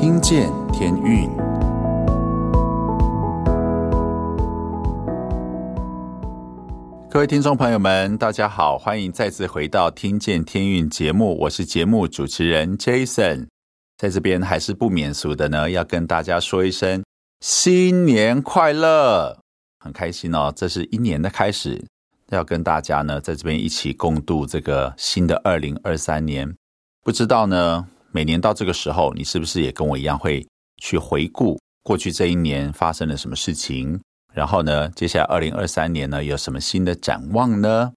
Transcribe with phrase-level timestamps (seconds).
[0.00, 1.28] 听见天运。
[7.10, 13.48] 各位听众朋友们，大家好，欢迎再次回到《听见天运》节目，我是节目主持人 Jason，
[13.98, 17.04] 在这边还是不免俗的呢，要跟大家说一声
[17.40, 19.38] 新年快乐，
[19.80, 21.84] 很开心哦，这是一年的开始。
[22.30, 26.56] 要跟大家呢，在这边一起共度这个新的二零二三年。
[27.02, 30.46] 不知道呢，每年到这个时候，你是不是也跟我一样会
[30.82, 34.00] 去回顾过去这一年发生了什么事情？
[34.32, 37.92] 然后呢，接下来二零二三年呢，有什么新的展望呢？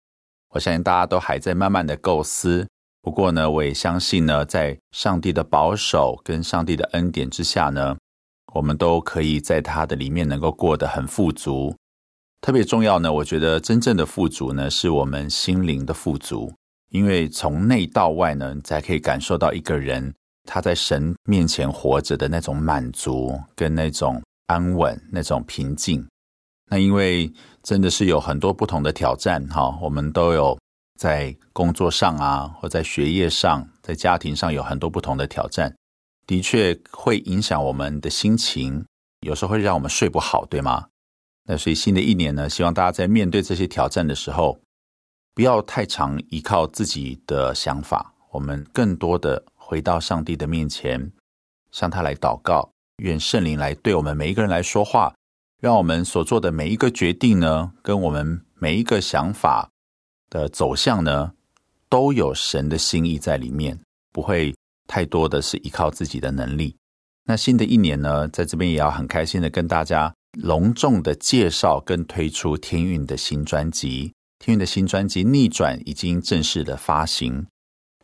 [0.50, 2.68] 我相信大家都还在慢慢的构思。
[3.02, 7.98] 不过呢，我也相信呢，在上帝的保守跟上帝的恩典之下呢，
[8.54, 11.76] 我们都可以在他的里面能够过得很富足。
[12.40, 16.54] 特别重要呢，我觉得真正的富足呢，是我们心灵的富足，
[16.94, 26.06] 因为从内到外呢，才可以感受到一个人他在神面前活着的那种满足跟那种安稳、那种平静。
[26.70, 27.32] 那因为
[27.64, 30.56] 真的是有很多不同的挑战哈，我们都有
[31.00, 35.76] 在工作上啊，或在学业上，在家庭上有很多不同的挑战，
[36.28, 38.86] 的确会影响我们的心情，
[39.22, 40.88] 有时候会让我们睡不好，对吗？
[41.46, 44.60] 那所以新的一年呢，希望大家在面对这些挑战的时候，
[45.36, 51.12] 不要太常依靠自己的想法，我们更多的回到上帝的面前，
[51.72, 55.14] 向他来祷告，愿圣灵来对我们每一个人来说话，
[55.60, 59.70] 让我们所做的每一个决定呢，跟我们每一个想法
[60.30, 61.34] 的走向呢，
[61.90, 63.80] 都有神的心意在里面，
[64.12, 64.56] 不会
[64.88, 66.76] 太多的是依靠自己的能力。
[67.26, 70.14] 那新的一年呢，在这边也要很开心的跟大家。
[70.42, 74.12] 隆重的介绍跟推出天韵的新专辑，
[74.44, 77.46] 天韵的新专辑《逆转》已经正式的发行，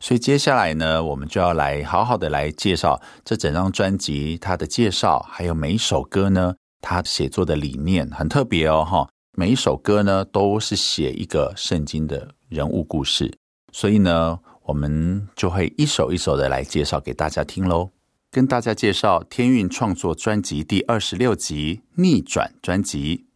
[0.00, 9.06] 所以接下来呢，我们就要来好好的来介绍这整张专辑它的介绍，还有每一首歌呢，它写作的理念很特别哦，哈，
[9.36, 13.30] 每一首歌呢都是写一个圣经的人物故事，
[13.70, 17.90] 所以呢，我们就会一首一首的来介绍给大家听喽。
[18.30, 23.26] 跟大家介绍天韵创作专辑第二十六集《逆转》专辑。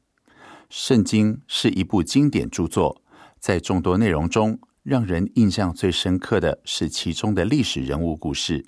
[0.69, 3.03] 圣经是一部经典著作，
[3.39, 8.65] 在众多内容中，让人印象最深刻的是其中的历史人物故事。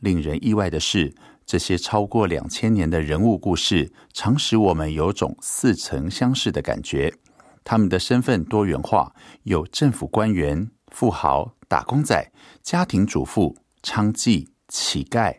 [0.00, 1.14] 令人意外的是，
[1.46, 7.14] 这些超过两千年的人物故事，常使我们有种似曾相识的感觉。
[7.62, 9.14] 他们的身份多元化，
[9.44, 12.32] 有政府官员、富豪、打工仔、
[12.62, 15.36] 家庭主妇、娼妓、乞丐。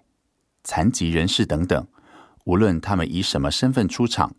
[0.63, 1.85] 残疾人士等等，
[2.45, 4.33] 无论他们以什么身份出场，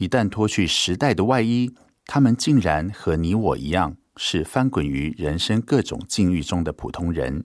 [0.00, 1.74] 一旦脱去时代的外衣，
[2.06, 7.44] 他们竟然和你我一样，是翻滚于人生各种境遇中的普通人。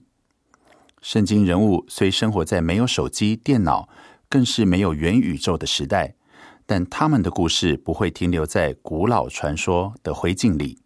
[1.02, 3.90] 圣经人物虽生活在没有手机、电脑，
[4.30, 6.14] 更是没有元宇宙的时代，
[6.64, 10.78] 但他们的故事不会停留在古老传说的灰烬里，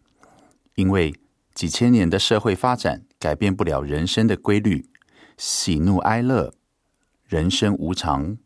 [0.75, 1.15] 因为
[1.55, 4.89] 几千年的社会发展改变不了人生的规律，
[5.37, 6.53] 喜怒哀乐。
[7.25, 8.37] 人生无常，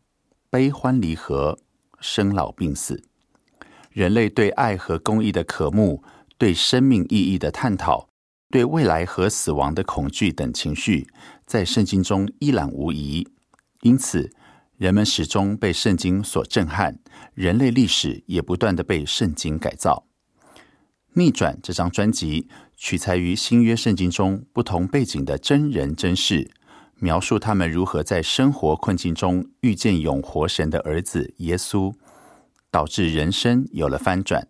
[0.48, 1.58] 悲欢离合，
[1.98, 3.02] 生老病死。
[3.96, 6.02] 人类对爱和公益的渴慕，
[6.36, 8.10] 对生命意义的探讨，
[8.50, 11.06] 对未来和死亡的恐惧等情绪，
[11.46, 13.26] 在圣经中一览无遗。
[13.80, 14.30] 因此，
[14.76, 16.98] 人们始终被圣经所震撼，
[17.32, 20.04] 人类历史也不断地被圣经改造。
[21.14, 26.50] 逆转这张专辑取材于新约圣经中不同背景的真人真事。
[26.98, 31.94] 描述他们如何在生活困境中遇见永活神的儿子耶稣，
[32.70, 34.48] 导致人生有了翻转。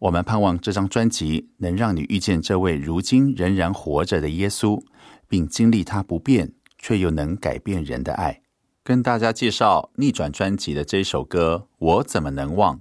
[0.00, 4.82] 我们盼望这张专辑能让你遇见这位如今仍然活着的耶稣，
[5.28, 8.40] 并经历他不变却又能改变人的爱。
[8.82, 12.76] 跟大家介绍逆转专辑的这首歌《我怎么能忘》。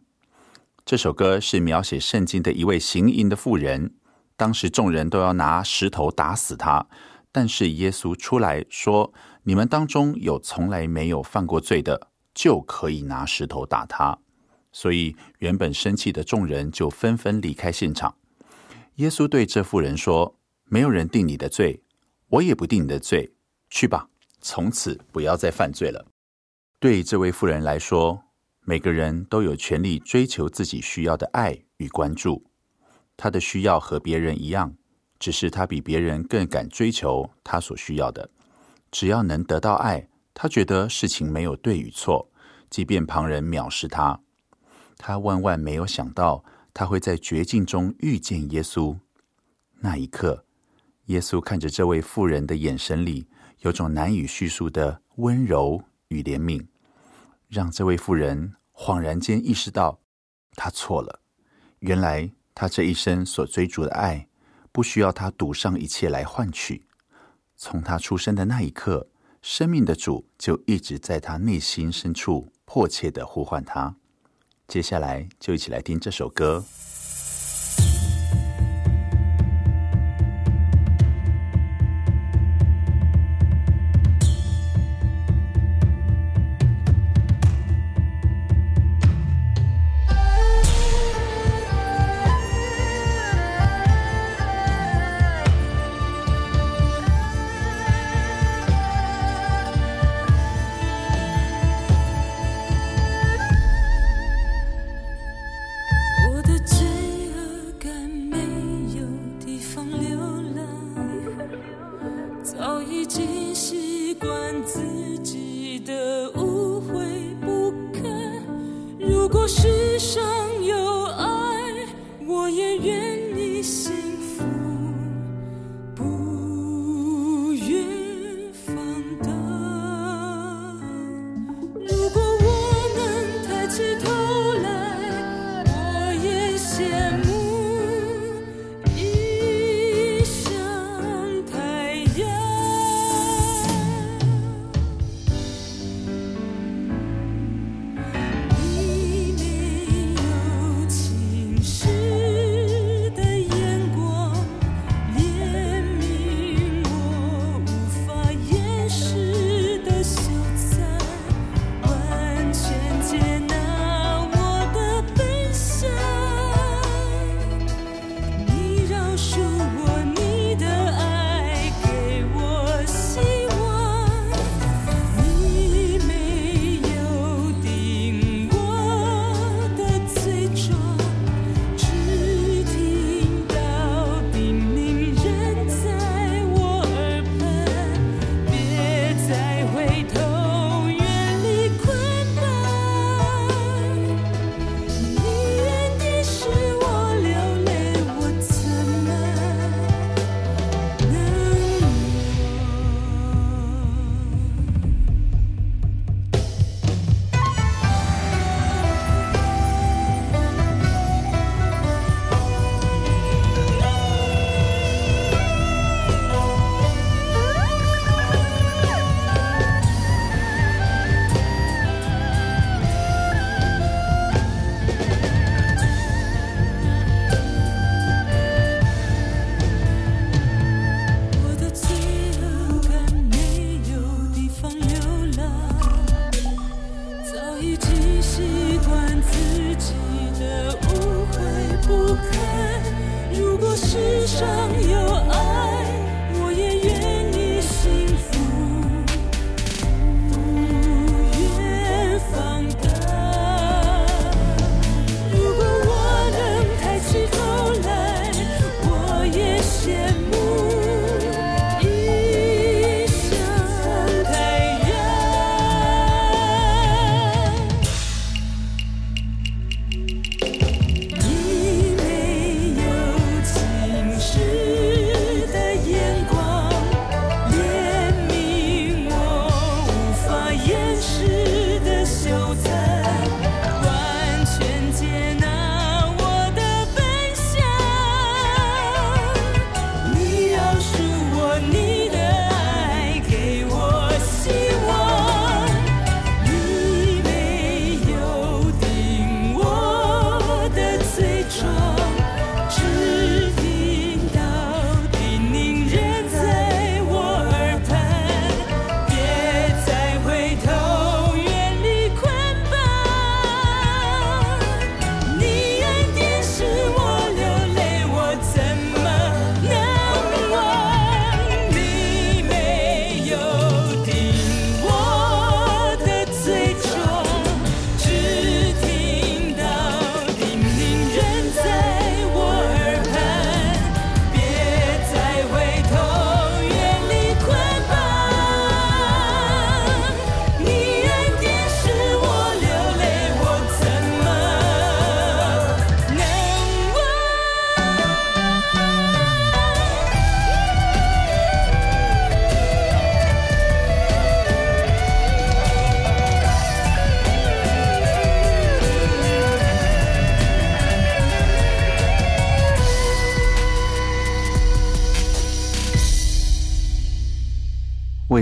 [0.86, 3.94] 这首歌是描写圣经的一位行淫的妇人，
[4.38, 6.88] 当时众人都要拿石头打死他。
[7.31, 9.13] 但是耶稣出来说
[9.44, 14.18] ：“你们当中有从来没有犯过罪的，就可以拿石头打他。”
[14.80, 18.16] 所以原本生气的众人就纷纷离开现场。
[18.96, 20.40] 耶稣对这妇人说
[20.72, 21.84] ：“没有人定你的罪，
[22.30, 23.34] 我也不定你的罪，
[23.70, 24.08] 去吧，
[24.40, 26.06] 从此不要再犯罪了。”
[26.80, 28.24] 对这位妇人来说，
[28.62, 32.46] 每个人都有权利追求自己需要的爱与关注，
[33.18, 34.74] 他的需要和别人一样。
[35.20, 38.30] 只是他比别人更敢追求他所需要的，
[38.92, 42.31] 只要能得到爱，他觉得事情没有对与错，
[42.70, 44.22] 即便旁人藐视他，
[45.00, 46.44] 他万万没有想到
[46.74, 49.00] 他会在绝境中遇见耶稣。
[49.80, 50.46] 那一刻，
[51.06, 53.28] 耶稣看着这位妇人的眼神里，
[53.62, 56.68] 有种难以叙述的温柔与怜悯，
[57.48, 60.01] 让这位妇人恍然间意识到，
[60.56, 61.22] 她错了。
[61.80, 64.28] 原来她这一生所追逐的爱，
[64.74, 66.86] 不需要他赌上一切来换取。
[67.56, 69.10] 从他出生的那一刻，
[69.42, 73.95] 生命的主就一直在他内心深处迫切的呼唤她。
[74.69, 76.63] 接下来就一起来听这首歌。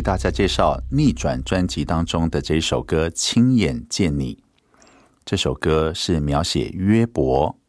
[0.07, 4.35] 大家介绍《逆转》专辑当中的这一首歌《亲眼见你》。
[5.25, 7.59] 这首歌是描写约伯。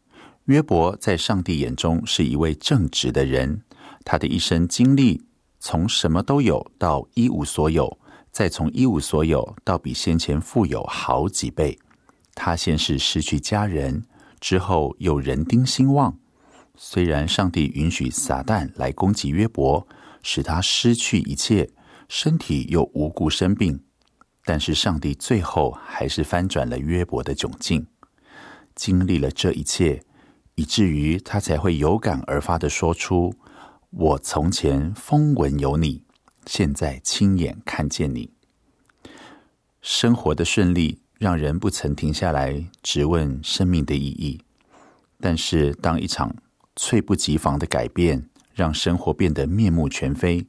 [0.45, 3.63] 约伯在上帝眼中是一位正直的人，
[4.05, 5.25] 他的一生经历
[5.59, 7.99] 从什么都有到一无所有，
[8.31, 11.77] 再从一无所有到比先前富有好几倍。
[12.37, 14.05] 他先是失去家人，
[14.39, 16.17] 之后又人丁兴旺。
[16.77, 19.85] 虽然上帝允许撒旦来攻击约伯，
[20.23, 21.69] 使他失去一切，
[22.09, 23.85] 身体又无故生病，
[24.45, 27.87] 但是上帝最后还是翻转了约伯的窘境。
[28.75, 30.03] 经历了这一切，
[30.55, 33.35] 以至于他才会有感而发地说出
[33.91, 36.03] ：“我从前风闻有你，
[36.47, 38.31] 现在亲眼看见你。”
[39.83, 44.41] 生活的顺利让人不曾停下来质问生命的意义，
[45.21, 46.35] 但是当一场
[46.75, 50.47] 猝不及防的改变让生活变得面目全非，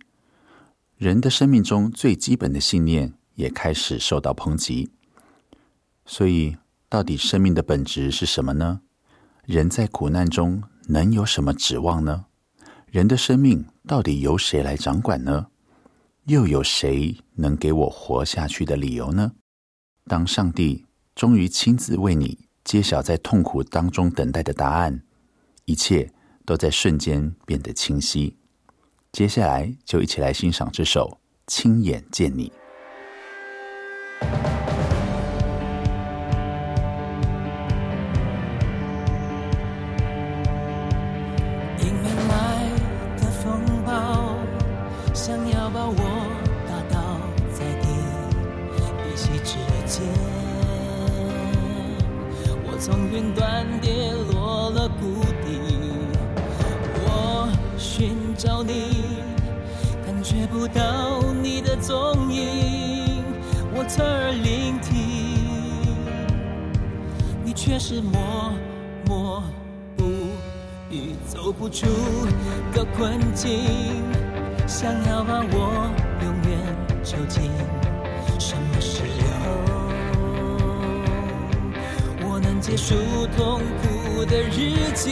[0.99, 4.89] 人的生命中最基本的信念也开始受到抨击。
[6.05, 6.57] 所以，
[6.89, 8.81] 到底生命的本质是什么呢？
[9.45, 12.25] 人在苦难中能有什么指望呢？
[12.91, 15.47] 人的生命到底由谁来掌管呢？
[16.25, 19.31] 又有谁能给我活下去的理由呢？
[20.03, 25.01] 当上帝终于亲自为你揭晓在痛苦当中等待的答案，
[25.63, 26.11] 一切。
[26.45, 28.38] 都在瞬间变得清晰。
[29.11, 31.07] 接下来就一起来欣赏这首
[31.47, 32.51] 《亲眼见你》。
[63.89, 64.93] 侧耳聆听，
[67.43, 68.53] 你却是默
[69.07, 69.43] 默
[69.97, 70.03] 不
[70.91, 71.87] 语，走不出
[72.71, 73.49] 的困境，
[74.67, 75.91] 想要把我
[76.21, 76.59] 永远
[77.03, 77.49] 囚禁。
[78.37, 79.01] 什么时
[79.41, 79.49] 候
[82.29, 82.93] 我能结束
[83.35, 85.09] 痛苦的日记？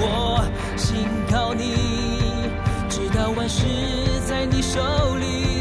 [0.00, 0.42] 我
[0.74, 0.96] 信
[1.30, 1.74] 靠你，
[2.88, 3.66] 知道万事
[4.26, 4.80] 在你手
[5.16, 5.59] 里，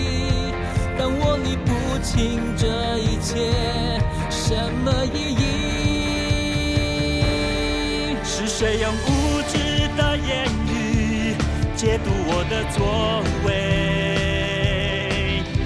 [1.50, 2.68] 理不清这
[3.00, 3.51] 一切
[4.29, 4.53] 什
[4.84, 5.39] 么意义？
[8.24, 9.58] 是谁用无知
[9.98, 11.34] 的言语
[11.75, 13.50] 解读我的作为？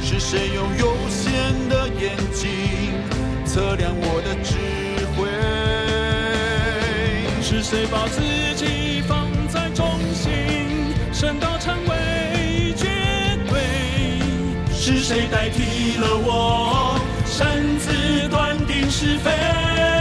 [0.02, 1.22] 是谁用有限
[1.68, 2.94] 的眼睛
[3.46, 4.56] 测量我的智
[5.18, 5.28] 慧？
[7.42, 8.22] 是谁把自
[8.56, 10.32] 己放在中心，
[11.12, 11.93] 升高成为
[15.04, 17.92] 谁代替了我，擅自
[18.30, 19.93] 断定是非？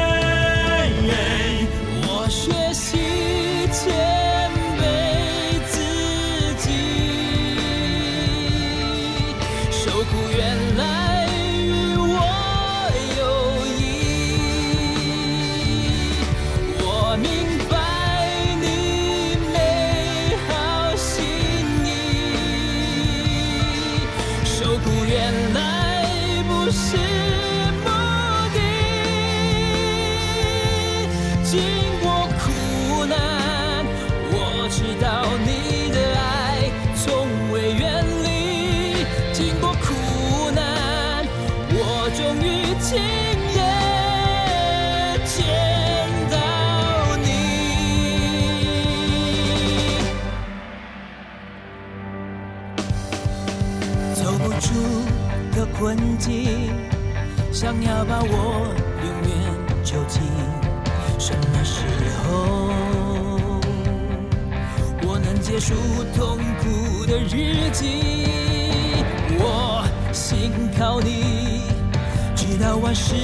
[72.94, 73.14] 是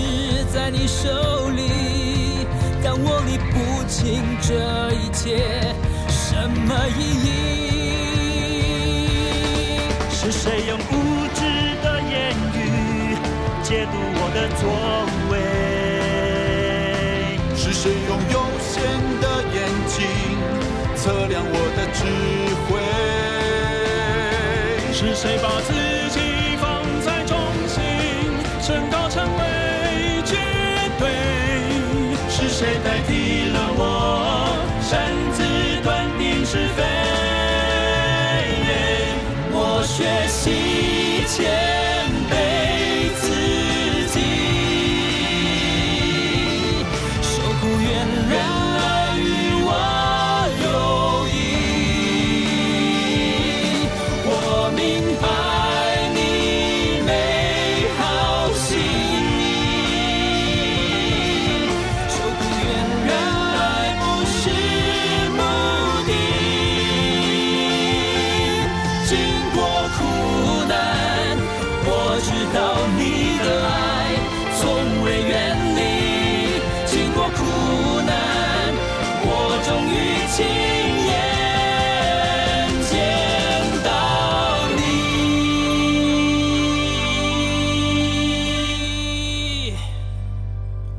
[0.53, 1.09] 在你手
[1.51, 2.47] 里，
[2.83, 4.55] 但我理不清这
[4.95, 5.75] 一切
[6.09, 6.35] 什
[6.67, 7.29] 么意义？
[10.11, 10.81] 是谁用无
[11.35, 11.41] 知
[11.83, 12.57] 的言语
[13.63, 14.63] 解读我的作
[15.31, 15.35] 为？
[17.55, 18.73] 是谁用有限
[19.21, 19.57] 的眼
[19.87, 19.97] 睛
[20.97, 22.01] 测量我的智
[22.67, 22.69] 慧？
[24.93, 25.69] 是谁把自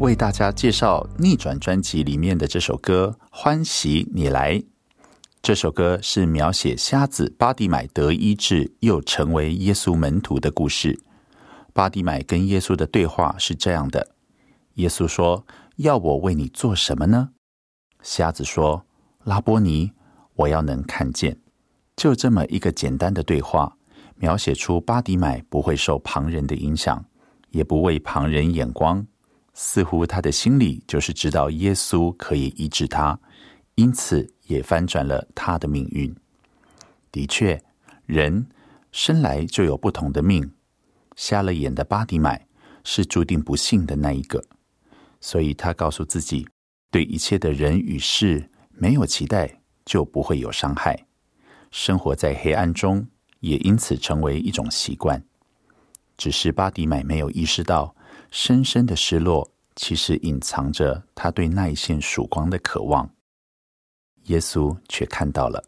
[0.10, 4.56] 为大家介绍《逆转》专辑里面的这首歌《欢喜你来》。
[5.40, 11.00] 这首歌是描写瞎子巴迪买得医治，又成为耶稣门徒的故事。
[11.74, 14.16] 巴迪买跟耶稣的对话是这样的：
[14.78, 15.46] 耶稣说
[15.78, 17.30] ：“要我为你做什么呢？”
[18.02, 18.88] 瞎子说
[19.26, 19.92] ：“拉波尼，
[20.38, 21.38] 我要能看见。”
[21.96, 23.78] 就这么一个简单的对话，
[24.16, 27.06] 描写出巴迪买不会受旁人的影响，
[27.52, 29.06] 也不为旁人眼光，
[29.62, 33.20] 似乎他的心里就是知道耶稣可以医治他，
[33.76, 34.34] 因此。
[34.50, 36.12] 也翻转了他的命运。
[37.12, 37.62] 的确，
[38.08, 38.48] 人
[38.92, 40.52] 生来就有不同的命。
[41.16, 42.48] 瞎了眼的巴迪买
[42.84, 44.44] 是注定不幸的那一个，
[45.22, 46.48] 所以他告诉自己，
[46.90, 51.06] 对一切的人与事没有期待，就不会有伤害。
[51.70, 53.08] 生活在黑暗中，
[53.42, 55.24] 也因此成为一种习惯。
[56.18, 57.96] 只是巴迪买没有意识到，
[58.32, 63.10] 深深的失落其实隐藏着他对那一线曙光的渴望。
[64.24, 65.64] 耶稣却看到了，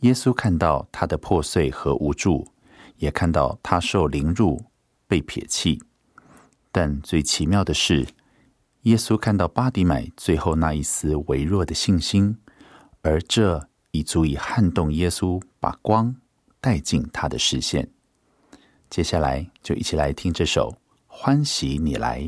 [0.00, 2.48] 耶稣看到他的破碎和无助，
[2.96, 4.64] 也看到他受凌辱、
[5.06, 5.80] 被撇弃。
[6.72, 8.06] 但最奇妙的是，
[8.82, 12.36] 耶稣看到巴迪买最后那一丝微弱的信心，
[13.02, 16.16] 而这已足以撼动耶稣，把光
[16.60, 17.88] 带进他的视线。
[18.90, 20.70] 接下来就一起来听这首
[21.16, 22.20] 《欢喜你来》。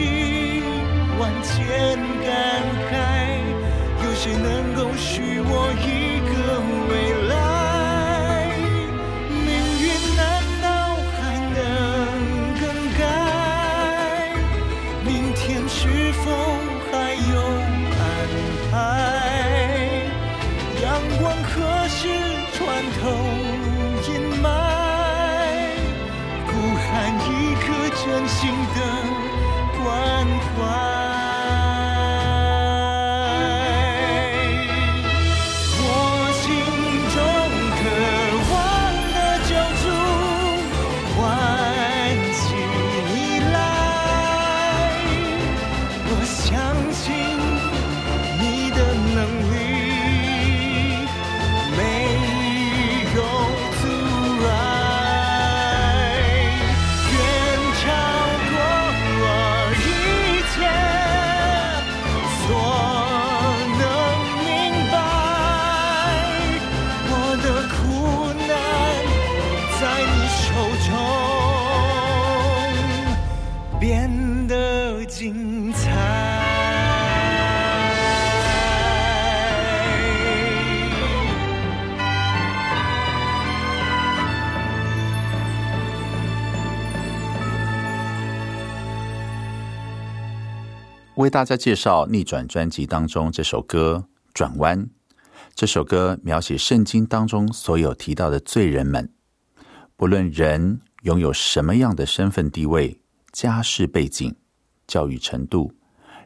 [0.00, 0.62] 去
[1.18, 1.52] 万千
[2.24, 2.28] 感
[2.90, 2.92] 慨，
[4.02, 6.32] 有谁能够许我一个
[6.88, 6.92] 未
[7.28, 7.30] 来？
[9.28, 9.84] 命运
[10.16, 10.20] 难
[10.62, 10.66] 道
[11.12, 11.18] 还
[11.54, 11.58] 能
[12.58, 12.62] 更
[12.98, 13.00] 改？
[15.04, 15.78] 明天是
[16.12, 16.24] 否
[16.90, 16.92] 还
[17.30, 17.32] 有
[18.00, 18.02] 安
[18.70, 18.74] 排？
[20.82, 20.84] 阳
[21.18, 21.52] 光何
[21.88, 21.98] 时
[22.54, 22.58] 穿
[23.02, 23.02] 透？
[24.08, 24.10] 阴
[24.42, 24.48] 霾，
[26.46, 26.88] 孤寒
[27.28, 27.64] 一颗
[28.02, 28.38] 真心
[28.74, 28.80] 等。
[30.56, 30.99] 关
[91.20, 94.86] 为大家介绍《逆转》专辑当中这首歌《转弯》。
[95.54, 99.12] 这首歌描写圣经当中所有提到的罪人们，
[99.96, 102.98] 不论人拥有什么样的身份地位、
[103.32, 104.34] 家世背景、
[104.86, 105.74] 教育程度，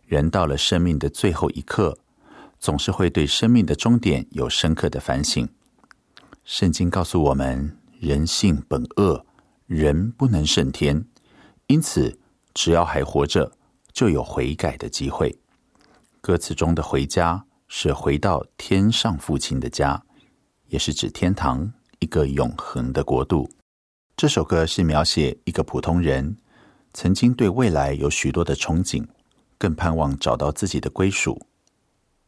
[0.06, 1.98] 人到了生命的最后一刻，
[2.60, 5.48] 总是会对生命的终点有深刻的反省。
[6.44, 9.26] 圣经告诉我们，人性本恶，
[9.66, 11.04] 人不能胜天，
[11.66, 12.16] 因此
[12.52, 13.50] 只要还活着，
[13.94, 15.34] 就有悔改的机会。
[16.20, 20.02] 歌词中的“回家”是回到天上父亲的家，
[20.66, 23.48] 也是指天堂，一个永恒的国度。
[24.16, 26.36] 这首歌是描写一个普通人，
[26.92, 29.06] 曾经对未来有许多的憧憬，
[29.56, 31.40] 更盼望找到自己的归属。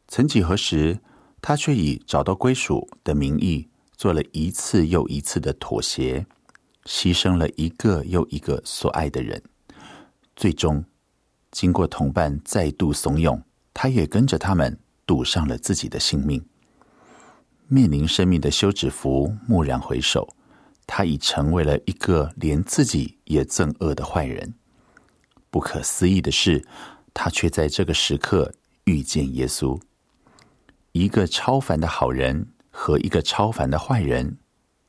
[0.07, 0.99] 曾几何时，
[1.41, 6.25] 他却以找到归属的名义，做了一次又一次的妥协，
[6.85, 9.41] 牺牲了一个又一个所爱的人，
[10.35, 10.83] 最终。
[11.57, 13.41] 经过同伴再度怂恿，
[13.73, 16.45] 他也跟着他们赌上了自己的性命。
[17.67, 20.35] 面临生命的休止符，蓦然回首，
[20.85, 24.53] 他已成为了一个连自己也憎恶的坏人。
[25.49, 26.63] 不可思议的是，
[27.11, 29.81] 他却在这个时刻遇见耶稣。
[30.91, 34.37] 一个超凡的好人和一个超凡的坏人，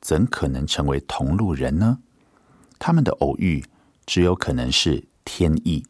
[0.02, 2.00] 怎可能成为同路人呢？
[2.78, 3.64] 他们的偶遇，
[4.04, 5.82] 只有可能是天意。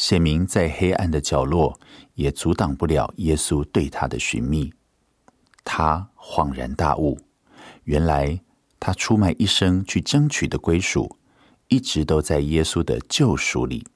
[0.00, 1.78] 显明在黑暗的角落，
[2.14, 4.72] 也阻挡不了耶稣对他的寻觅。
[5.62, 7.18] 他恍然大悟，
[7.84, 8.40] 原来
[8.80, 11.18] 他出卖一生去争取的归属，
[11.68, 13.86] 一直都在耶稣的救赎里。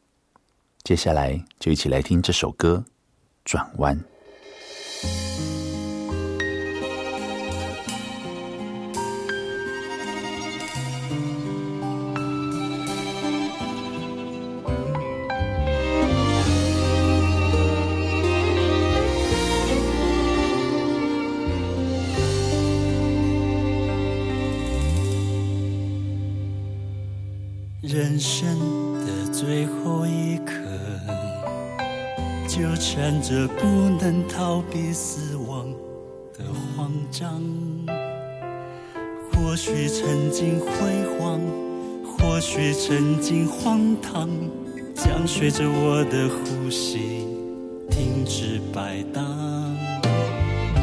[0.83, 2.85] 接下来就一起来听这首歌
[3.43, 3.99] 《转弯》。
[32.55, 33.67] 纠缠着不
[34.01, 35.69] 能逃避死亡
[36.39, 36.45] 的
[36.77, 37.43] 慌张。
[39.33, 40.69] 或许曾经辉
[41.19, 41.41] 煌，
[42.07, 44.31] 或许曾经荒唐，
[44.95, 47.27] 将随着我的呼吸
[47.91, 49.25] 停止摆荡。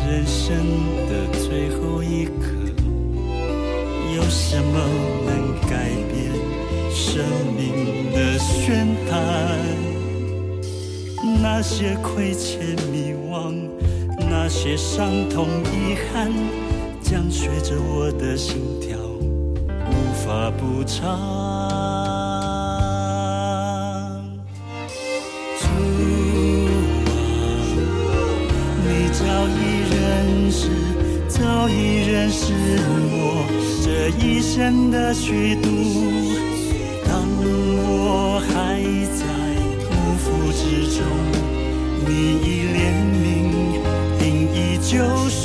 [0.05, 0.53] 人生
[1.07, 2.51] 的最后一刻，
[4.13, 4.77] 有什么
[5.25, 6.34] 能改变？
[6.93, 7.23] 生
[7.55, 9.57] 命的宣判，
[11.54, 12.60] 那些亏欠、
[12.90, 13.54] 迷惘，
[14.18, 16.32] 那些伤痛、遗憾，
[17.04, 19.92] 将随着我的心跳无
[20.26, 21.20] 法补偿。
[25.60, 25.68] 主
[27.06, 27.14] 啊，
[28.88, 29.60] 你早已
[29.92, 30.70] 认识，
[31.28, 32.54] 早已认识
[33.12, 33.46] 我
[33.84, 35.68] 这一生的虚度。
[40.62, 41.02] 之中，
[42.06, 42.10] 你
[42.43, 42.78] 以怜
[43.17, 43.26] 悯，
[44.21, 44.93] 因以救
[45.28, 45.43] 赎。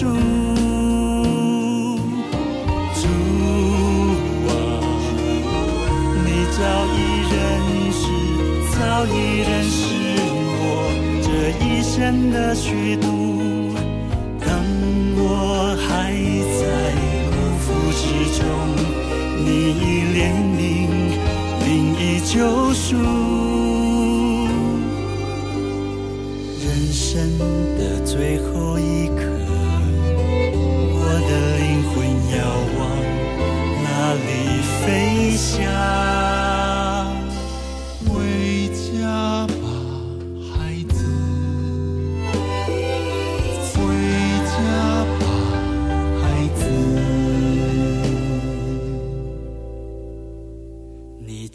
[2.93, 3.03] 主
[4.47, 4.53] 啊，
[6.23, 6.59] 你早
[6.93, 6.95] 已
[7.33, 7.35] 认
[7.93, 8.05] 识，
[8.73, 8.77] 早
[9.07, 9.09] 已
[9.41, 9.75] 认识
[10.59, 10.61] 我
[11.23, 11.27] 这
[11.65, 11.95] 一生
[12.31, 13.26] 的虚度。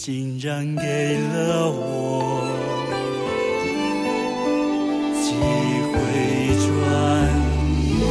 [0.03, 2.41] 竟然给了我
[5.13, 5.35] 机
[5.91, 5.93] 会
[6.57, 6.73] 转
[8.01, 8.09] 弯。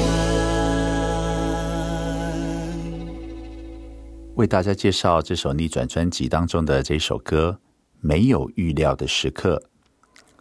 [4.36, 7.58] 为大家介绍这首逆转专辑当中的这首歌
[7.98, 9.56] 《没有预料的时刻》。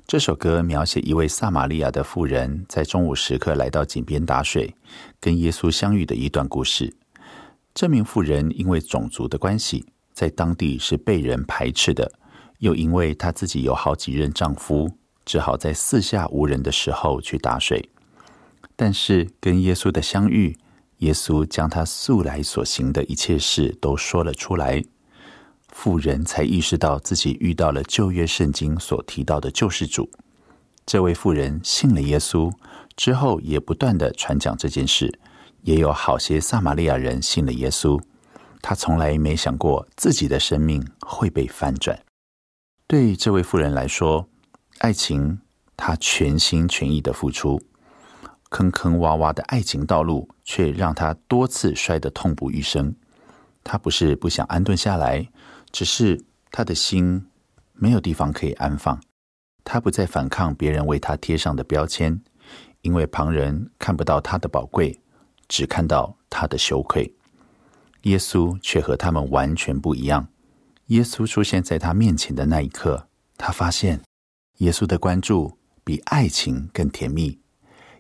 [0.05, 4.75] 这首歌描写一位撒玛利亚的妇人在中午时刻来到井边打水，
[5.19, 6.93] 跟耶稣相遇的一段故事。
[7.73, 9.83] 这名妇人因为种族的关系，
[10.19, 12.11] 在当地是被人排斥的，
[12.57, 14.91] 又因为她自己有好几任丈夫，
[15.23, 17.89] 只好在四下无人的时候去打水。
[18.75, 20.57] 但是跟耶稣的相遇，
[20.97, 24.83] 耶稣将她素来所行的一切事都说了出来。
[25.69, 30.11] 妇人才意识到自己遇到了旧约圣经所提到的救世主。
[30.85, 32.51] 这位妇人信了耶稣
[32.97, 35.17] 之后，也不断地传讲这件事。
[35.61, 38.01] 也有好些撒玛利亚人信了耶稣。
[38.61, 41.99] 他从来没想过自己的生命会被翻转。
[42.87, 44.27] 对这位妇人来说，
[44.79, 45.39] 爱情
[45.77, 47.61] 她全心全意的付出，
[48.49, 52.95] 坑坑洼洼的爱情道路却让她多次摔得痛不欲生。
[53.63, 55.29] 她不是不想安顿下来。
[55.71, 56.19] 只是
[56.49, 57.27] 他的心
[57.73, 58.99] 没有地方可以安放，
[59.63, 62.19] 他不再反抗别人为他贴上的标签，
[62.81, 64.99] 因为旁人看不到他的宝贵，
[65.47, 67.13] 只看到他的羞愧。
[68.03, 70.27] 耶稣却和他们完全不一样。
[70.87, 73.07] 耶稣出现在他面前的那一刻，
[73.37, 74.01] 他发现
[74.57, 77.39] 耶稣的关注比爱情更甜蜜，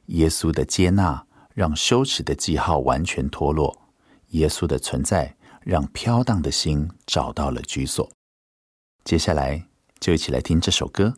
[0.07, 3.89] 耶稣的接纳让羞耻的记号完全脱落，
[4.29, 5.35] 耶稣的存在。
[5.61, 8.09] 让飘荡的心找到了居所。
[9.03, 9.67] 接下来
[9.99, 11.13] 就一起来听这首歌。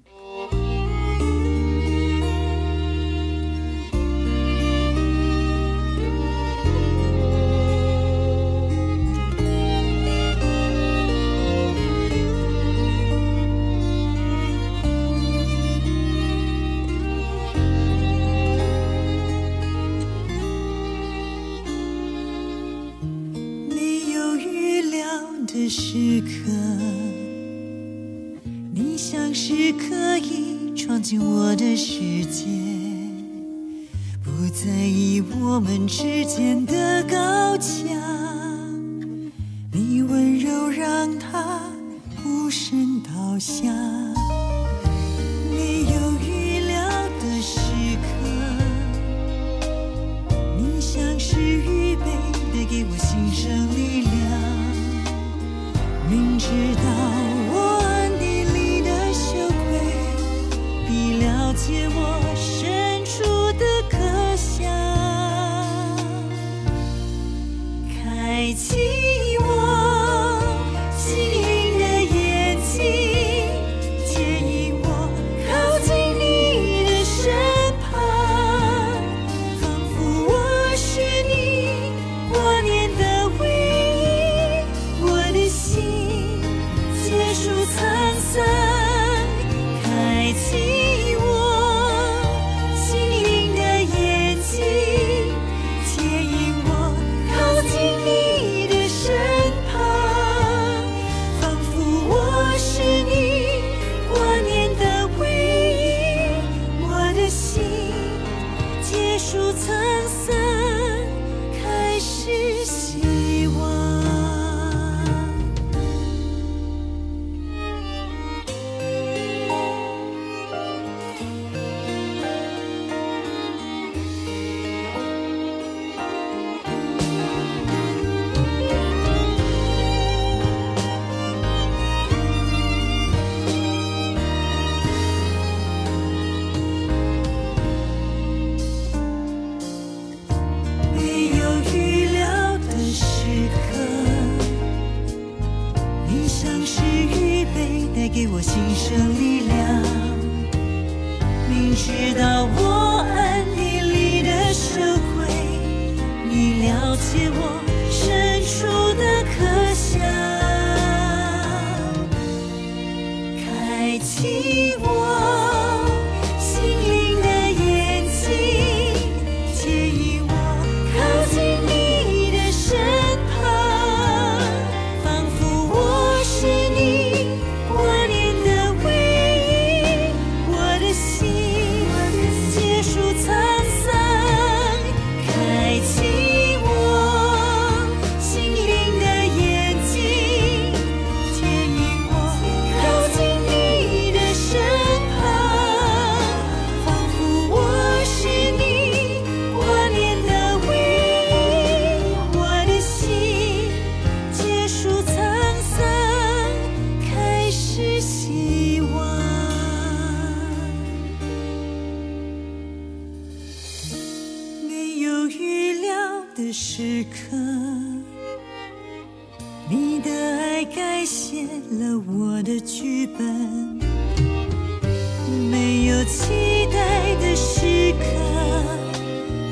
[227.19, 228.03] 的时刻，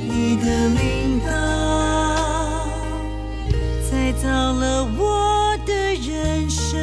[0.08, 1.32] 你的领导
[3.90, 6.80] 再造了我的人生。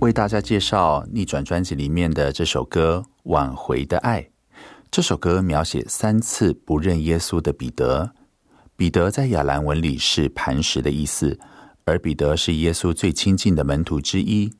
[0.00, 4.22] 为大家介绍《逆转》专辑里面的这首歌《挽回的爱》。
[4.88, 8.12] 这首歌描写三次不认耶稣的彼得。
[8.76, 11.40] 彼得在亚兰文里是磐石的意思，
[11.86, 14.52] 而彼得是耶稣最亲近的门徒之一。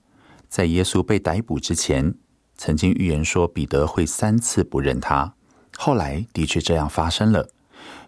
[0.49, 2.15] 在耶稣被逮捕之前，
[2.57, 5.35] 曾经预言说彼得会三次不认他。
[5.77, 7.51] 后来的确这样发生了。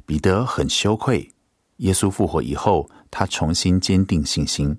[0.06, 1.30] 彼得很羞愧。
[1.78, 4.78] 耶稣复活以后，他重新坚定信心。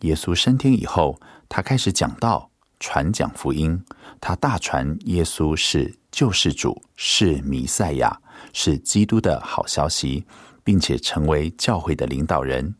[0.00, 3.84] 耶稣升天以后，他开始讲道、传讲福音，
[4.22, 8.18] 他大传耶稣是救世主，是弥赛亚，
[8.54, 10.24] 是基督的好消息，
[10.66, 12.74] 并且成为教会的领导人。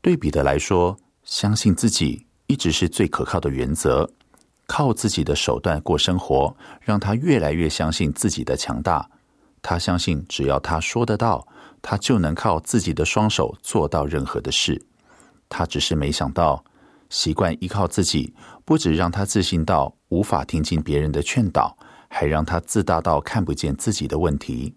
[0.00, 4.10] 对彼得来说，相信自己一直是最可靠的原则，
[4.66, 9.08] 靠自己的手段过生活，让他越来越相信自己的强大。
[9.62, 11.46] 他相信，只要他说得到，
[11.80, 14.84] 他就能靠自己的双手做到任何的事。
[15.48, 16.64] 他只是没想到。
[17.08, 18.32] 习惯依靠自己，
[18.64, 21.76] 不止让他自信到无法听进别人的劝导，
[22.08, 24.72] 还让他自大到看不见自己的问题。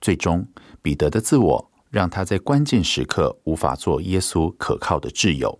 [0.00, 0.48] 最终，
[0.82, 5.58] 彼得的自我让他在关键时刻无法做耶稣可靠的挚友。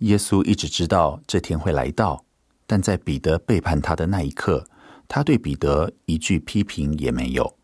[0.00, 2.24] 耶稣一直知道这天会来到，
[2.66, 4.66] 但在彼得背叛他的那一刻，
[5.08, 7.56] 他对彼得一句批评也没有。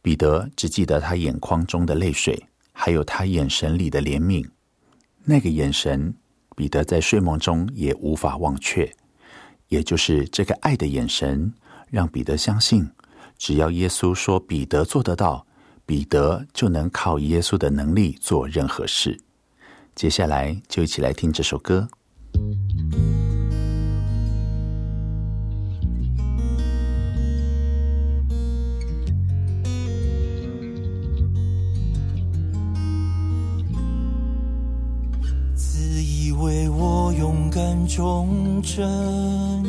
[0.00, 4.48] 彼得只记得他眼眶中的泪水，还有他眼神里的怜悯，
[5.24, 6.14] 那个眼神。
[6.54, 8.92] 彼得在睡梦中也无法忘却，
[9.68, 11.54] 也就是这个爱的眼神，
[11.88, 12.90] 让彼得相信，
[13.36, 15.46] 只要耶稣说彼得做得到，
[15.88, 19.18] 彼得就能靠耶稣的能力做任何事。
[19.94, 21.88] 接下来就一起来听这首歌。
[35.54, 39.64] 自以为我勇敢忠贞，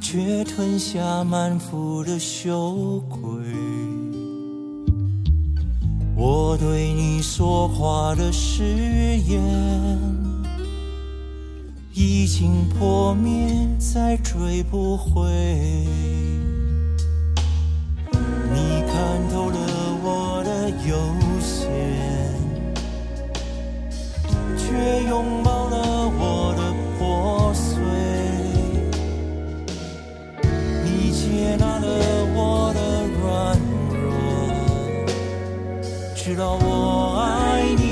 [0.00, 4.07] 却吞下满腹的羞愧。
[6.20, 9.40] 我对你说话的誓言，
[11.94, 13.48] 已经破灭，
[13.78, 15.22] 再追不回。
[18.52, 19.56] 你看透了
[20.02, 20.96] 我的优
[21.40, 21.70] 先，
[24.56, 24.64] 却
[25.08, 27.78] 拥抱了我的破碎。
[30.82, 32.17] 你接纳了。
[36.28, 37.87] 知道我爱你。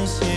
[0.00, 0.29] eyes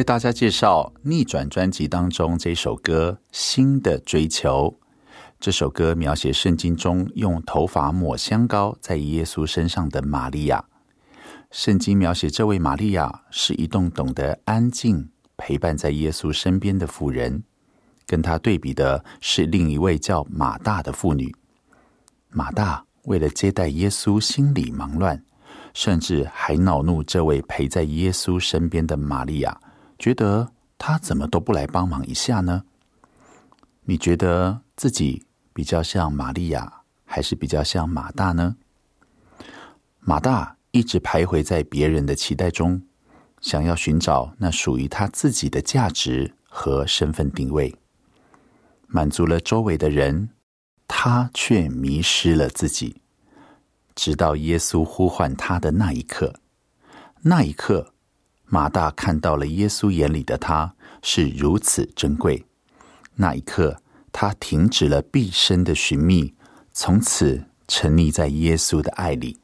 [0.00, 4.74] 为大家介绍《逆转》专辑当中这首歌《新的追求》。
[5.38, 10.64] 这首歌描写圣经中用头发抹香膏在耶稣身上的玛利亚。
[11.50, 17.42] 圣经描写这位玛利亚是一栋懂得安静陪伴在耶稣身边的妇人。
[18.06, 21.30] 跟她对比的是另一位叫马大的妇女。
[22.30, 25.22] 马大为了接待耶稣，心里忙乱，
[25.74, 29.60] 甚至还恼怒这位陪在耶稣身边的玛利亚。
[30.00, 32.64] 觉得他怎么都不来帮忙一下呢？
[33.82, 38.56] 你觉得自己比较像玛利亚，还是比较像马大呢？
[39.98, 42.82] 马大一直徘徊在别人的期待中，
[43.42, 47.76] 想要寻找那属于他自己的价值和身份定位，
[48.86, 50.30] 满足了周围的人，
[50.88, 53.02] 他却迷失了自己。
[53.94, 56.36] 直到耶稣呼唤他的那一刻，
[57.20, 57.92] 那一刻。
[58.52, 62.44] 马大看到了耶稣眼里的他是如此珍贵，
[63.14, 63.80] 那一刻，
[64.10, 66.34] 他停止了毕生的寻觅，
[66.72, 69.38] 从此沉溺在耶稣的爱里。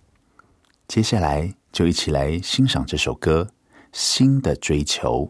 [0.89, 3.49] 接下来，就一起来欣赏这首歌
[3.93, 5.29] 《新的追求》。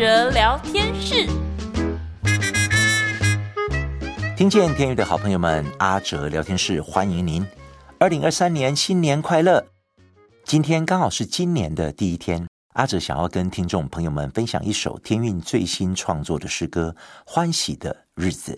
[0.00, 1.26] 哲聊天室。
[4.34, 7.46] 听见天宇的好朋友们，阿哲聊天室欢迎您。
[7.98, 9.62] 二零二三年新年快乐！
[10.46, 16.96] 今天刚好是今年的第一天，阿哲想要跟听众朋友们分享一首天韵最新创作的诗歌
[17.26, 18.52] 《欢喜的日子》。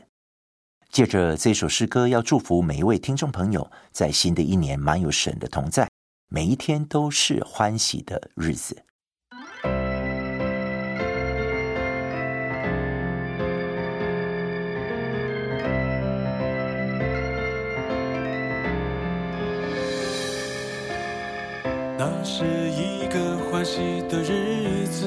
[0.92, 5.90] 借着这首诗歌，要祝福每一位听众朋友，在新的一年满有神的同在，
[6.28, 8.84] 每一天都是欢喜的日子。
[22.04, 25.06] 那是一个欢喜的日子，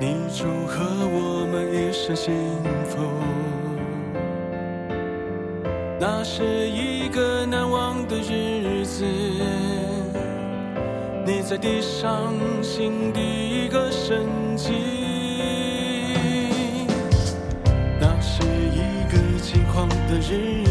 [0.00, 2.34] 你祝贺我们一生幸
[2.88, 2.98] 福。
[6.00, 9.04] 那是一个难忘的日子，
[11.24, 14.26] 你在地上行第一个神
[14.56, 14.72] 迹。
[18.00, 20.66] 那是一个惊慌的日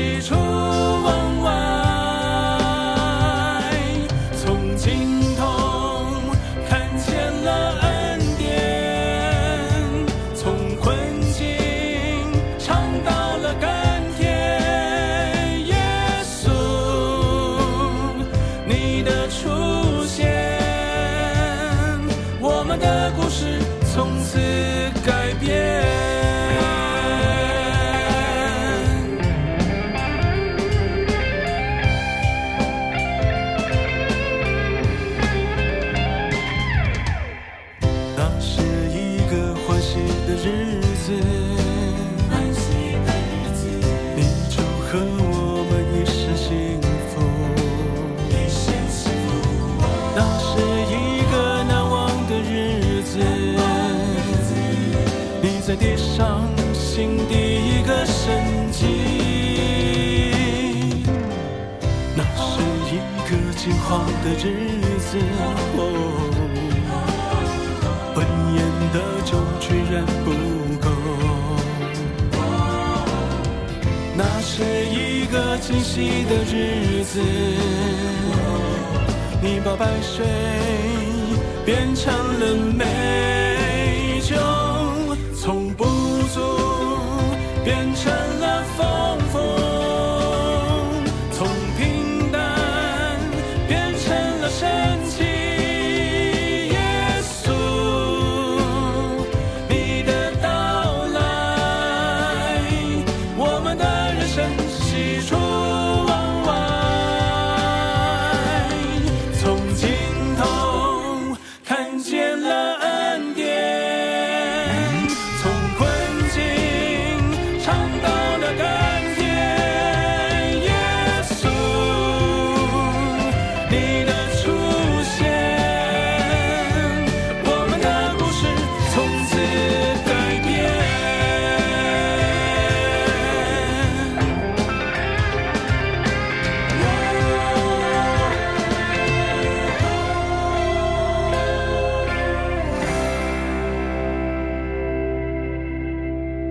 [0.00, 0.39] 起床。
[64.22, 64.44] 的日
[64.98, 65.16] 子，
[65.76, 65.78] 哦
[68.14, 68.18] 婚
[68.54, 68.58] 宴
[68.92, 70.28] 的酒居然不
[70.78, 70.86] 够。
[74.14, 74.52] 那是
[74.90, 77.20] 一个惊喜的日子，
[79.40, 80.26] 你把白水
[81.64, 84.36] 变成了美酒，
[85.34, 85.84] 从不
[86.34, 86.40] 足
[87.64, 88.12] 变成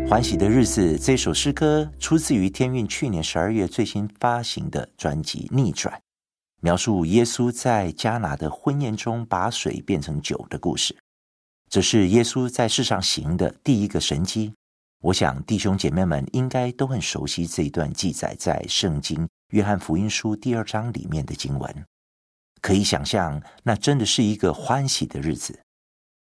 [0.09, 5.93] 欢喜的日子，这首诗歌出自于天韵去年十二月最新发行的专辑《逆转》，
[6.61, 10.97] 描述耶稣在迦拿的婚宴中把水变成酒的故事。
[11.69, 14.51] 这是耶稣在世上行的第一个神迹。
[15.01, 21.85] 我想弟兄姐妹们应该都很熟悉这一段记载在圣经约翰福音书第二章里面的经文。
[22.63, 25.59] 可以想象，那真的是一个欢喜的日子，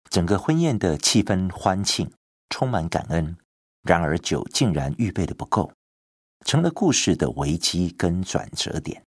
[0.09, 2.09] 整个婚宴的气氛欢庆，
[2.51, 3.37] 充满感恩。
[3.85, 5.71] 然而，酒竟然预备的不够，
[6.47, 9.05] 成了故事的危机跟转折点。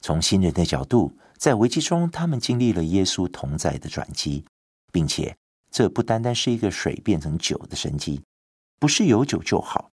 [0.00, 4.44] 从新人的角度，在危机中，他们经历了耶稣同在的转机，
[4.92, 5.36] 并且
[5.70, 8.20] 这不单单是一个水变成酒的神迹，
[8.80, 9.90] 不是有酒就好，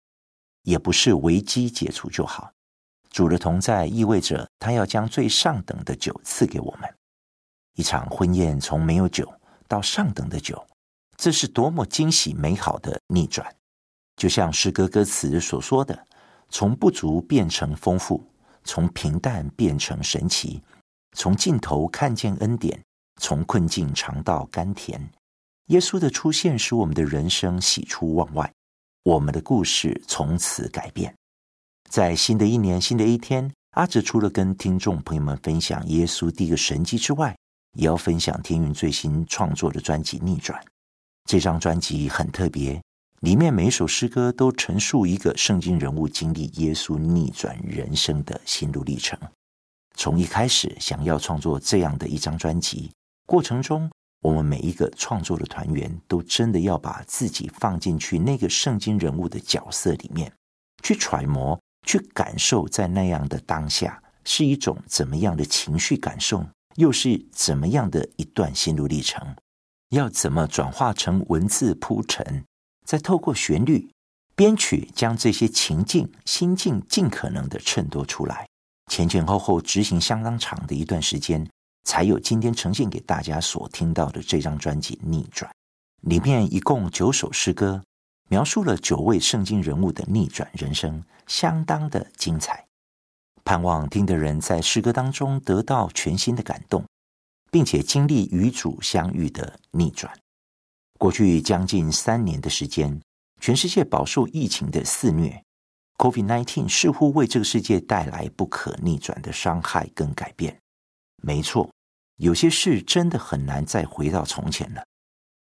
[0.64, 2.52] 也不是危机解除就好。
[3.10, 6.90] 主的同在意味着他要将最上等的酒赐给我们。
[7.76, 9.34] 一场婚宴从没有酒
[9.68, 10.66] 到上等的酒，
[11.18, 13.54] 这是多么惊喜美好的逆转！
[14.16, 16.08] 就像诗歌歌词所说的
[16.50, 18.24] ：“从不足变成丰富，
[18.64, 20.62] 从平淡变成神奇，
[21.18, 22.82] 从尽头看见恩典，
[23.20, 25.10] 从困境尝到甘甜。”
[25.68, 28.52] 耶稣的出现使我们的人生喜出望外，
[29.04, 31.14] 我们的故事从此改变。
[31.90, 37.36] 在新的一年、新的一天，阿哲除了跟听众朋友们分享耶稣第一个神迹之外，
[37.78, 40.62] 也要分享天云最新创作的专辑《逆转》。
[41.26, 42.82] 这张专辑很特别，
[43.24, 49.18] 里面每一首诗歌都陈述一个圣经人物经历耶稣逆转人生的心路历程。
[49.96, 52.92] 从一开始想要创作这样的一张专辑，
[53.26, 53.90] 过程中，
[54.24, 60.30] 我们每一个创作的团员都真的要把自己放进去那个圣经人物的角色里面，
[60.84, 61.58] 去揣摩、
[61.88, 66.46] 去感受，在那样的当下是一种怎么样的情绪感受，
[66.76, 69.34] 又是怎么样的一段心路历程，
[69.92, 72.44] 要怎么转化成文字铺陈，
[72.84, 73.90] 再透过旋律
[74.36, 78.48] 编曲，将这些情境、心境尽可能的衬托出来，
[78.92, 81.48] 前前后后执行相当长的一段时间。
[81.86, 85.52] 才有今天呈现给大家所听到的这张专辑《逆转》，
[86.10, 87.84] 里面一共九首诗歌，
[88.30, 92.66] 描述了九位圣经人物的逆转人生，相当的精彩。
[93.44, 96.86] 盼望听的人在诗歌当中得到全新的感动，
[97.52, 100.18] 并且经历与主相遇的逆转。
[101.04, 102.98] 过去将近三年的时间，
[103.42, 105.44] 全世界饱受疫情的肆虐
[105.98, 110.58] ，COVID-19 似乎为这个世界带来不可逆转的伤害跟改变。
[111.22, 111.70] 没错，
[112.20, 114.82] 有些事真的很难再回到从前了。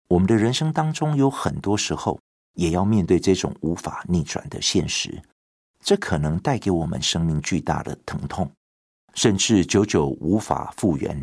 [0.07, 2.21] 我们的人生当中有很多时候，
[2.55, 5.21] 也要面对这种无法逆转的现实。
[5.83, 8.49] 这可能带给我们生命巨大的疼痛，
[9.15, 11.21] 甚至久久无法复原。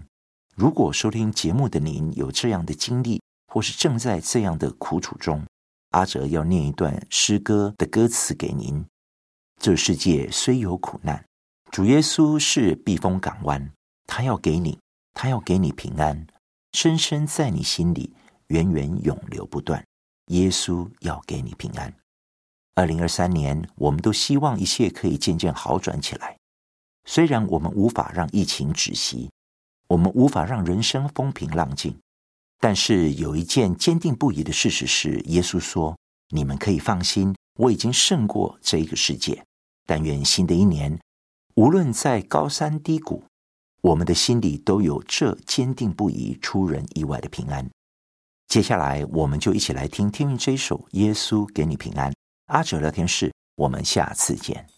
[0.58, 3.22] 如果收听节目的您有这样的经历，
[3.56, 5.42] 或是正在这样的苦楚中，
[5.92, 8.86] 阿哲要念一段诗歌的歌词给您：
[9.62, 11.24] 这世界虽有苦难，
[11.72, 13.72] 主耶稣是避风港湾。
[14.08, 14.78] 他要给你，
[15.14, 16.28] 他要给你平安，
[16.74, 18.14] 深深在你心里，
[18.48, 19.82] 源源永流不断。
[20.26, 21.94] 耶稣要给你平安。
[22.74, 26.38] 二零二三年，我们都希望一切可以渐渐好转起来。
[27.06, 29.32] 虽然我们无法让疫情止息，
[29.88, 31.98] 我们无法让人生风平浪静，
[32.60, 35.96] 但是有一件坚定不移的事实是，耶稣说
[36.34, 39.44] ：“你们可以放心，我已经胜过这一个世界。”
[39.86, 41.00] 但愿新的一年，
[41.56, 43.24] 无论在高山低谷，
[43.82, 47.70] 我们的心里都有这坚定不移、出人意外的平安。
[48.48, 52.12] 接下来，我们就一起来听天韵这一首《耶稣给你平安》。
[52.48, 54.75] 阿哲聊天室，我们下次见。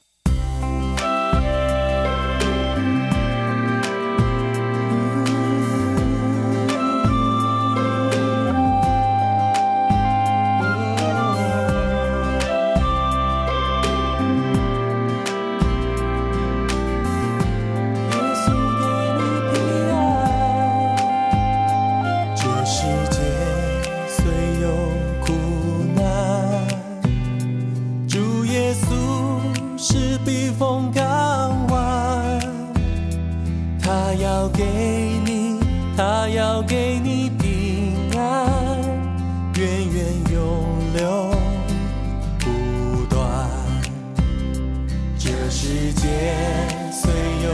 [46.92, 47.12] 虽
[47.44, 47.48] 有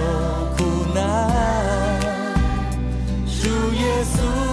[0.56, 0.60] 苦
[0.94, 1.00] 难，
[3.42, 4.53] 如耶稣。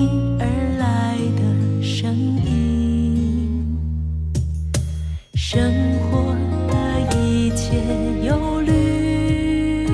[5.53, 5.59] 生
[5.99, 6.33] 活
[6.69, 6.73] 的
[7.17, 7.75] 一切
[8.23, 9.85] 忧虑，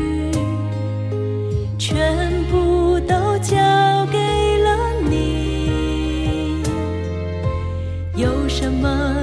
[1.79, 3.57] 全部都交
[4.11, 4.19] 给
[4.59, 6.61] 了你，
[8.15, 9.16] 有什么？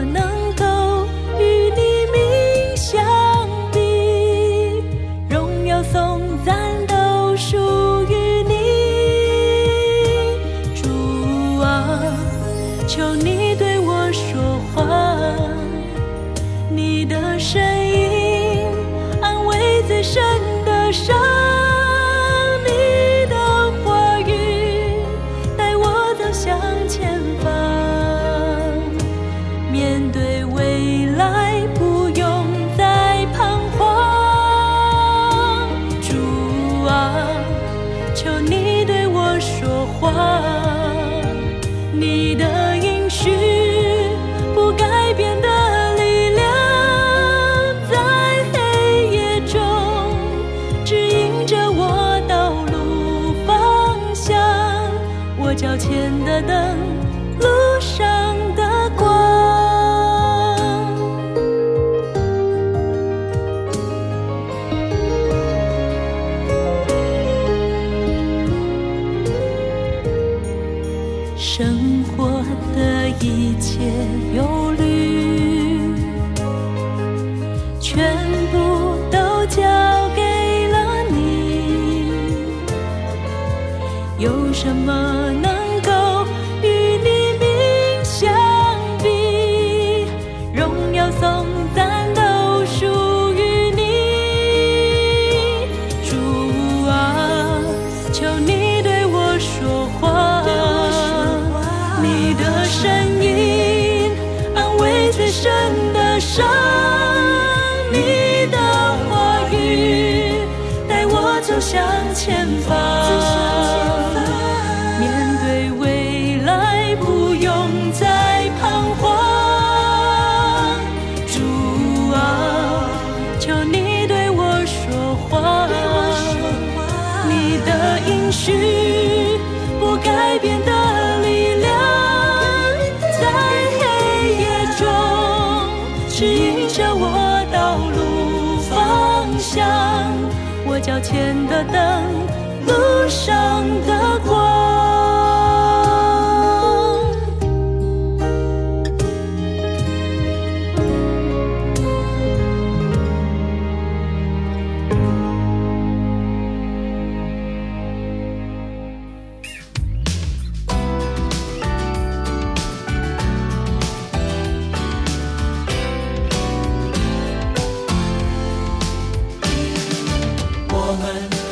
[170.96, 171.06] 我们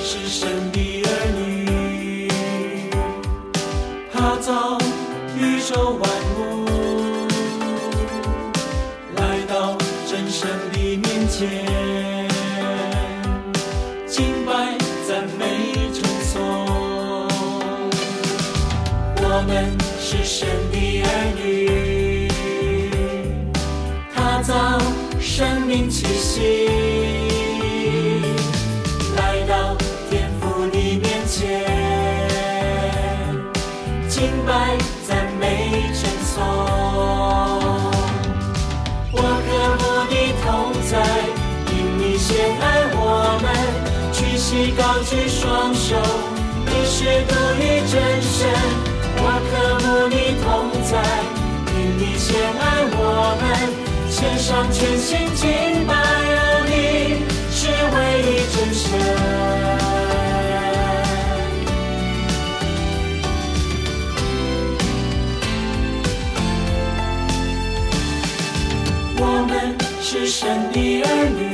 [0.05, 2.29] 是神的儿女，
[4.13, 4.79] 踏造
[5.37, 6.39] 宇宙万物，
[9.17, 9.77] 来到
[10.07, 11.41] 真神的面前，
[14.07, 14.79] 敬拜
[15.09, 15.43] 赞美
[15.93, 15.99] 主。
[19.25, 21.07] 我们是神的儿
[21.43, 22.29] 女，
[24.15, 24.55] 踏造
[25.21, 26.72] 生命气息。
[45.13, 45.95] 举双手，
[46.65, 48.49] 你是独一真神，
[49.19, 49.53] 我渴
[49.85, 50.91] 慕你同在，
[51.77, 52.63] 因你先爱
[52.97, 52.99] 我
[53.39, 53.45] 们，
[54.09, 55.45] 献上全心敬
[55.87, 56.73] 拜，而你
[57.53, 57.61] 是
[57.93, 58.89] 唯一真神。
[69.19, 69.53] 我们
[70.01, 71.07] 是神的儿
[71.39, 71.52] 女。